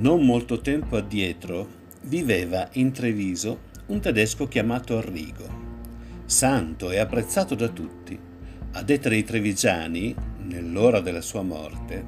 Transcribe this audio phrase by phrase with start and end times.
[0.00, 1.68] Non molto tempo addietro
[2.04, 5.44] viveva in Treviso un tedesco chiamato Arrigo,
[6.24, 8.18] santo e apprezzato da tutti.
[8.72, 12.02] A detta dei trevigiani, nell'ora della sua morte,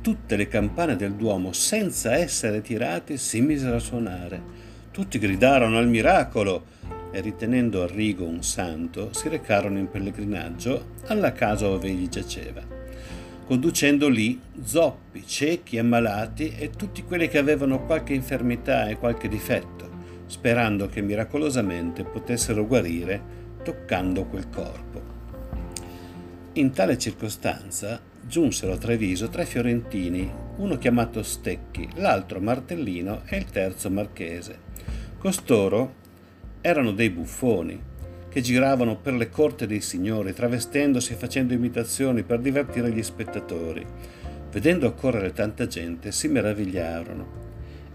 [0.00, 4.42] tutte le campane del Duomo, senza essere tirate, si misero a suonare.
[4.90, 6.64] Tutti gridarono al miracolo
[7.12, 12.79] e ritenendo Arrigo un santo, si recarono in pellegrinaggio alla casa dove egli giaceva
[13.50, 19.90] conducendo lì zoppi, ciechi, ammalati e tutti quelli che avevano qualche infermità e qualche difetto,
[20.26, 23.20] sperando che miracolosamente potessero guarire
[23.64, 25.02] toccando quel corpo.
[26.52, 33.46] In tale circostanza giunsero a Treviso tre fiorentini, uno chiamato Stecchi, l'altro Martellino e il
[33.46, 34.58] terzo Marchese.
[35.18, 35.94] Costoro
[36.60, 37.82] erano dei buffoni,
[38.30, 43.84] che giravano per le corte dei signori, travestendosi e facendo imitazioni per divertire gli spettatori.
[44.52, 47.38] Vedendo accorrere tanta gente, si meravigliarono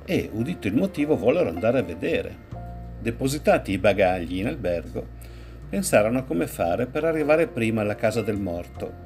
[0.05, 2.37] e, udito il motivo, vollero andare a vedere.
[2.99, 5.07] Depositati i bagagli in albergo,
[5.69, 9.03] pensarono a come fare per arrivare prima alla casa del morto.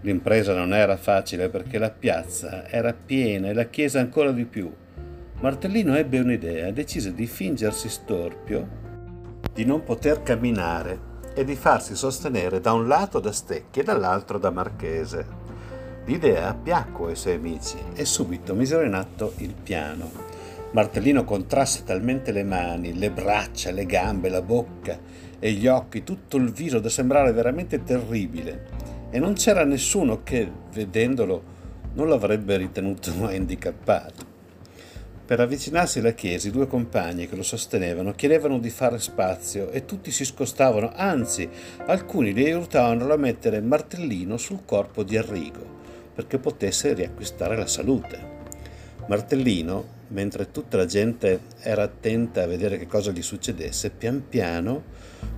[0.00, 4.72] L'impresa non era facile perché la piazza era piena e la chiesa ancora di più.
[5.40, 8.81] Martellino ebbe un'idea, decise di fingersi storpio
[9.52, 14.38] di non poter camminare e di farsi sostenere da un lato da Stecchi e dall'altro
[14.38, 15.40] da Marchese.
[16.04, 20.10] L'idea piacque ai suoi amici e subito misero in atto il piano.
[20.72, 24.98] Martellino contrasse talmente le mani, le braccia, le gambe, la bocca
[25.38, 28.66] e gli occhi, tutto il viso da sembrare veramente terribile.
[29.10, 31.42] E non c'era nessuno che, vedendolo,
[31.94, 34.31] non l'avrebbe ritenuto handicappato.
[35.24, 39.84] Per avvicinarsi alla chiesa i due compagni che lo sostenevano chiedevano di fare spazio e
[39.84, 41.48] tutti si scostavano, anzi
[41.86, 45.80] alcuni li aiutavano a mettere martellino sul corpo di Arrigo
[46.12, 48.40] perché potesse riacquistare la salute.
[49.06, 54.82] Martellino, mentre tutta la gente era attenta a vedere che cosa gli succedesse, pian piano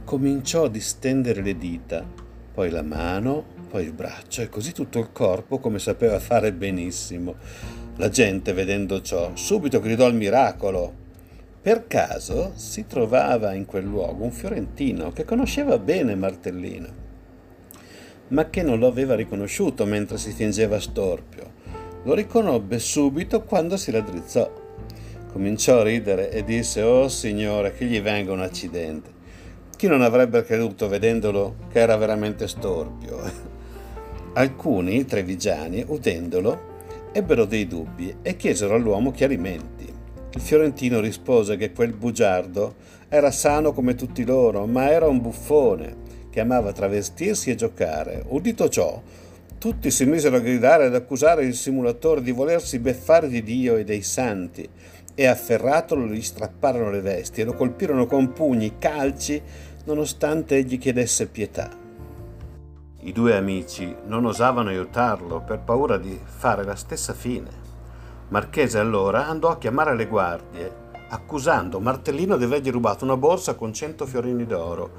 [0.05, 2.05] cominciò a distendere le dita,
[2.53, 7.35] poi la mano, poi il braccio e così tutto il corpo come sapeva fare benissimo
[7.97, 11.03] la gente, vedendo ciò, subito gridò al miracolo.
[11.63, 16.89] Per caso si trovava in quel luogo un fiorentino che conosceva bene Martellino,
[18.29, 21.63] ma che non lo aveva riconosciuto mentre si fingeva storpio.
[22.03, 24.63] Lo riconobbe subito quando si raddrizzò.
[25.33, 29.11] Cominciò a ridere e disse: Oh signore, che gli venga un accidente.
[29.77, 33.21] Chi non avrebbe creduto vedendolo che era veramente storpio?
[34.35, 36.73] Alcuni trevigiani, udendolo,
[37.15, 39.87] ebbero dei dubbi e chiesero all'uomo chiarimenti.
[40.35, 42.75] Il fiorentino rispose che quel bugiardo
[43.09, 45.97] era sano come tutti loro, ma era un buffone
[46.29, 48.25] che amava travestirsi e giocare.
[48.27, 49.01] Udito ciò,
[49.59, 53.85] tutti si misero a gridare ed accusare il simulatore di volersi beffare di Dio e
[53.85, 54.69] dei santi,
[55.15, 59.41] e afferratolo gli strapparono le vesti e lo colpirono con pugni, calci,
[59.85, 61.84] nonostante egli chiedesse pietà.
[63.07, 67.51] I due amici non osavano aiutarlo per paura di fare la stessa fine.
[68.29, 70.75] Marchese allora andò a chiamare le guardie,
[71.11, 74.91] accusando Martellino di avergli rubato una borsa con cento fiorini d'oro.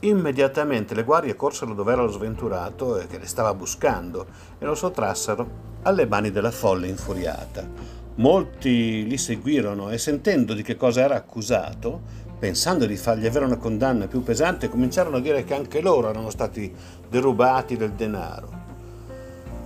[0.00, 4.26] Immediatamente le guardie corsero dove era lo sventurato e che le stava buscando
[4.58, 5.46] e lo sottrassero
[5.82, 7.68] alle mani della folla infuriata.
[8.14, 13.58] Molti li seguirono e sentendo di che cosa era accusato, pensando di fargli avere una
[13.58, 16.74] condanna più pesante, cominciarono a dire che anche loro erano stati
[17.06, 18.48] derubati del denaro.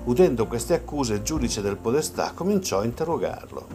[0.05, 3.67] Udendo queste accuse, il giudice del podestà cominciò a interrogarlo.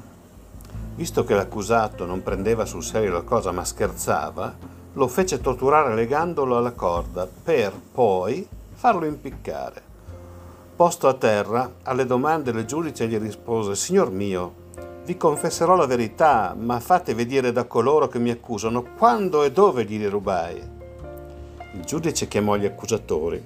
[0.95, 4.53] Visto che l'accusato non prendeva sul serio la cosa ma scherzava,
[4.93, 9.81] lo fece torturare legandolo alla corda per poi farlo impiccare.
[10.75, 14.53] Posto a terra, alle domande del giudice gli rispose: Signor mio,
[15.09, 19.83] vi confesserò la verità, ma fatevi dire da coloro che mi accusano quando e dove
[19.83, 20.61] glieli rubai.
[21.73, 23.41] Il giudice chiamò gli accusatori,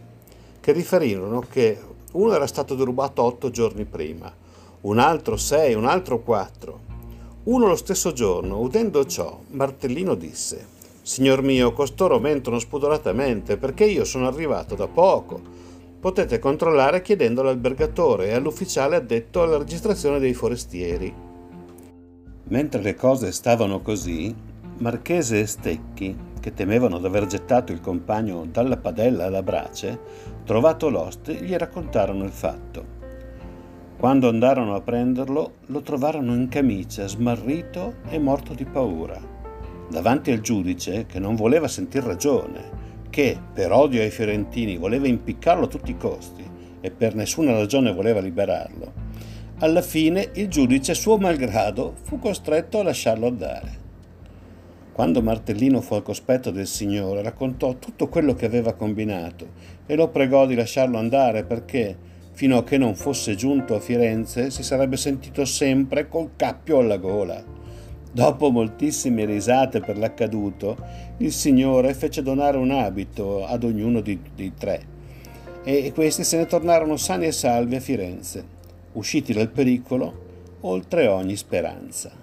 [0.60, 1.80] che riferirono che
[2.12, 4.30] uno era stato derubato otto giorni prima,
[4.82, 6.82] un altro sei, un altro quattro.
[7.44, 10.68] Uno lo stesso giorno, udendo ciò, Martellino disse,
[11.02, 15.40] Signor mio, costoro mentono spudoratamente perché io sono arrivato da poco.
[15.98, 21.32] Potete controllare chiedendo all'albergatore e all'ufficiale addetto alla registrazione dei forestieri.
[22.46, 24.36] Mentre le cose stavano così,
[24.80, 29.98] Marchese e Stecchi, che temevano d'aver gettato il compagno dalla padella alla brace,
[30.44, 33.02] trovato l'oste, gli raccontarono il fatto.
[33.98, 39.18] Quando andarono a prenderlo, lo trovarono in camicia, smarrito e morto di paura.
[39.90, 45.64] Davanti al giudice, che non voleva sentir ragione, che, per odio ai fiorentini, voleva impiccarlo
[45.64, 46.44] a tutti i costi
[46.82, 49.03] e per nessuna ragione voleva liberarlo,
[49.60, 53.82] Alla fine il giudice, suo malgrado, fu costretto a lasciarlo andare.
[54.92, 59.48] Quando Martellino fu al cospetto del Signore, raccontò tutto quello che aveva combinato
[59.86, 61.96] e lo pregò di lasciarlo andare perché,
[62.32, 66.98] fino a che non fosse giunto a Firenze, si sarebbe sentito sempre col cappio alla
[66.98, 67.42] gola.
[68.12, 70.76] Dopo moltissime risate per l'accaduto,
[71.18, 74.92] il Signore fece donare un abito ad ognuno dei, dei tre
[75.64, 78.53] e questi se ne tornarono sani e salvi a Firenze,
[78.94, 82.23] usciti dal pericolo oltre ogni speranza.